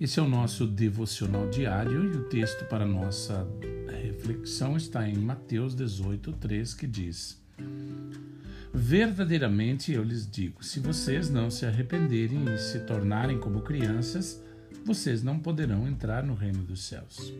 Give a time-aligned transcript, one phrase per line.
[0.00, 3.46] Esse é o nosso devocional diário e o texto para nossa
[4.02, 7.40] reflexão está em Mateus 18, 3, que diz:
[8.72, 14.42] Verdadeiramente eu lhes digo: se vocês não se arrependerem e se tornarem como crianças,
[14.84, 17.32] vocês não poderão entrar no reino dos céus.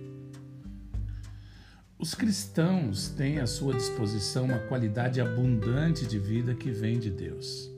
[1.98, 7.68] Os cristãos têm à sua disposição uma qualidade abundante de vida que vem de Deus,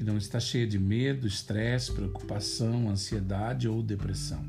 [0.00, 4.42] que não está cheia de medo, estresse, preocupação, ansiedade ou depressão.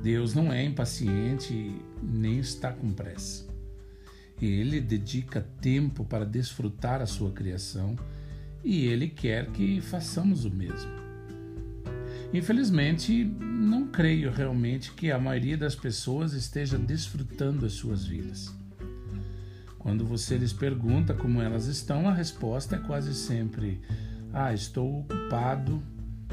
[0.00, 3.44] Deus não é impaciente nem está com pressa.
[4.40, 7.96] Ele dedica tempo para desfrutar a sua criação
[8.62, 10.92] e ele quer que façamos o mesmo.
[12.32, 18.54] Infelizmente, não creio realmente que a maioria das pessoas esteja desfrutando as suas vidas.
[19.80, 23.80] Quando você lhes pergunta como elas estão, a resposta é quase sempre:
[24.32, 25.82] Ah, estou ocupado,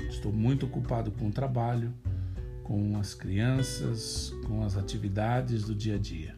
[0.09, 1.93] estou muito ocupado com o trabalho,
[2.63, 6.35] com as crianças, com as atividades do dia a dia.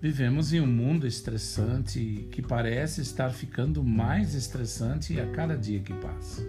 [0.00, 5.94] Vivemos em um mundo estressante que parece estar ficando mais estressante a cada dia que
[5.94, 6.42] passa.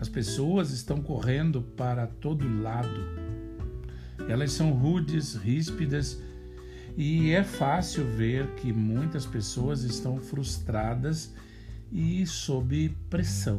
[0.00, 3.04] As pessoas estão correndo para todo lado.
[4.28, 6.22] Elas são rudes, ríspidas
[6.96, 11.34] e é fácil ver que muitas pessoas estão frustradas
[11.90, 13.58] e sob pressão.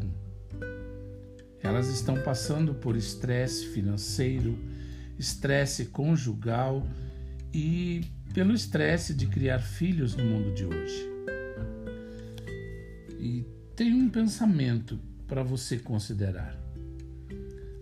[1.61, 4.57] Elas estão passando por estresse financeiro,
[5.17, 6.87] estresse conjugal
[7.53, 11.09] e pelo estresse de criar filhos no mundo de hoje.
[13.19, 16.57] E tem um pensamento para você considerar.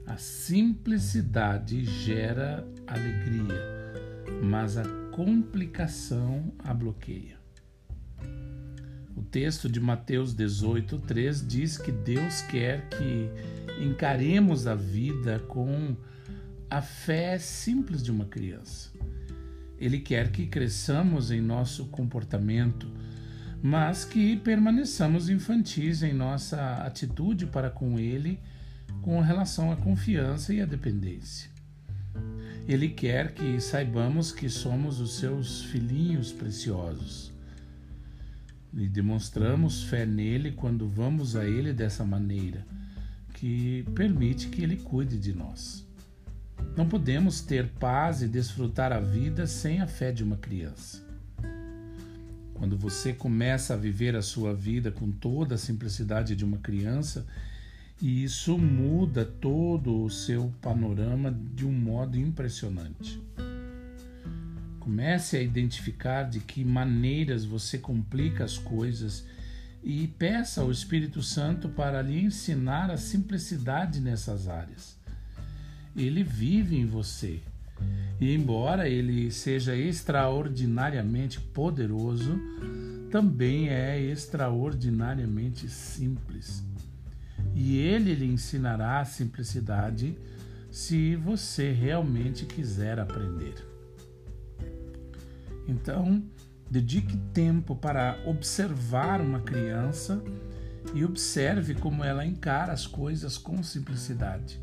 [0.06, 3.94] A simplicidade gera alegria,
[4.42, 7.38] mas a complicação a bloqueia.
[9.18, 13.28] O texto de Mateus 18:3 diz que Deus quer que
[13.84, 15.98] encaremos a vida com
[16.70, 18.92] a fé simples de uma criança.
[19.80, 22.88] Ele quer que cresçamos em nosso comportamento,
[23.60, 28.40] mas que permaneçamos infantis em nossa atitude para com Ele
[29.02, 31.50] com relação à confiança e à dependência.
[32.68, 37.36] Ele quer que saibamos que somos os seus filhinhos preciosos.
[38.78, 42.64] E demonstramos fé nele quando vamos a ele dessa maneira,
[43.34, 45.84] que permite que ele cuide de nós.
[46.76, 51.04] Não podemos ter paz e desfrutar a vida sem a fé de uma criança.
[52.54, 57.26] Quando você começa a viver a sua vida com toda a simplicidade de uma criança,
[58.00, 63.20] e isso muda todo o seu panorama de um modo impressionante.
[64.88, 69.26] Comece a identificar de que maneiras você complica as coisas
[69.84, 74.98] e peça ao Espírito Santo para lhe ensinar a simplicidade nessas áreas.
[75.94, 77.42] Ele vive em você
[78.18, 82.40] e embora ele seja extraordinariamente poderoso,
[83.12, 86.64] também é extraordinariamente simples.
[87.54, 90.18] E ele lhe ensinará a simplicidade
[90.72, 93.77] se você realmente quiser aprender.
[95.68, 96.24] Então,
[96.70, 100.24] dedique tempo para observar uma criança
[100.94, 104.60] e observe como ela encara as coisas com simplicidade.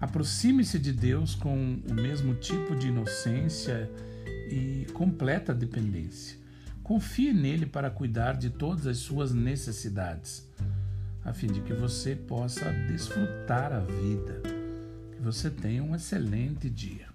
[0.00, 3.90] Aproxime-se de Deus com o mesmo tipo de inocência
[4.50, 6.38] e completa dependência.
[6.82, 10.48] Confie nele para cuidar de todas as suas necessidades,
[11.24, 14.40] a fim de que você possa desfrutar a vida.
[15.12, 17.08] Que você tenha um excelente dia.